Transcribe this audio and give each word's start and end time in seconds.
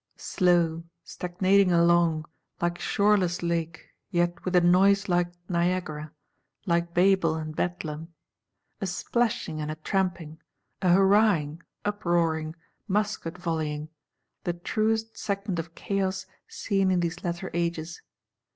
Slow; 0.17 0.85
stagnating 1.03 1.71
along, 1.71 2.25
like 2.59 2.79
shoreless 2.79 3.43
Lake, 3.43 3.91
yet 4.09 4.43
with 4.45 4.55
a 4.55 4.61
noise 4.61 5.07
like 5.07 5.31
Niagara, 5.47 6.11
like 6.65 6.95
Babel 6.95 7.35
and 7.35 7.55
Bedlam. 7.55 8.11
A 8.81 8.87
splashing 8.87 9.61
and 9.61 9.69
a 9.69 9.75
tramping; 9.75 10.41
a 10.81 10.87
hurrahing, 10.89 11.61
uproaring, 11.85 12.55
musket 12.87 13.37
volleying;—the 13.37 14.53
truest 14.53 15.17
segment 15.19 15.59
of 15.59 15.75
Chaos 15.75 16.25
seen 16.47 16.89
in 16.89 17.01
these 17.01 17.23
latter 17.23 17.51
Ages! 17.53 18.01